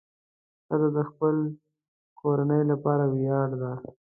[0.65, 1.35] ښځه د خپل
[2.19, 3.71] کورنۍ لپاره ویاړ ده.